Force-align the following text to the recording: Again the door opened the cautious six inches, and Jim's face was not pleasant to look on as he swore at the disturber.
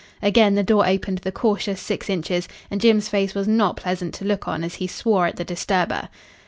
Again 0.23 0.55
the 0.55 0.63
door 0.63 0.87
opened 0.87 1.19
the 1.19 1.31
cautious 1.31 1.79
six 1.79 2.09
inches, 2.09 2.47
and 2.71 2.81
Jim's 2.81 3.07
face 3.07 3.35
was 3.35 3.47
not 3.47 3.77
pleasant 3.77 4.15
to 4.15 4.25
look 4.25 4.47
on 4.47 4.63
as 4.63 4.73
he 4.81 4.87
swore 4.87 5.27
at 5.27 5.35
the 5.35 5.45
disturber. 5.45 6.09